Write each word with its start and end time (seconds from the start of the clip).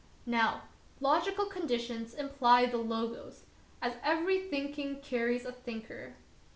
Now, 0.25 0.63
logi 0.99 1.31
cal 1.31 1.45
conditions 1.45 2.15
imply 2.15 2.65
the 2.65 2.77
Logos, 2.77 3.43
as 3.83 3.97
every 4.03 4.39
thinking 4.39 4.99
carries 4.99 5.45
a 5.45 5.51
thinker. 5.51 6.15